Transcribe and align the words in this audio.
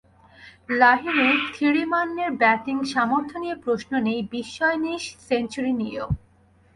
লাহিরু 0.79 1.27
থিরিমান্নের 1.55 2.31
ব্যাটিং 2.41 2.77
সামর্থ্য 2.93 3.35
নিয়ে 3.43 3.55
প্রশ্ন 3.65 3.91
নেই, 4.07 4.19
বিস্ময় 4.33 4.77
নেই 4.85 4.97
সেঞ্চুরি 5.27 5.73
নিয়েও। 5.79 6.07